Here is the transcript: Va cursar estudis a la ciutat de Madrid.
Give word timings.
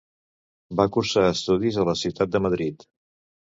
Va 0.81 0.85
cursar 0.95 1.27
estudis 1.35 1.79
a 1.81 1.87
la 1.91 1.97
ciutat 2.01 2.35
de 2.39 2.43
Madrid. 2.49 2.91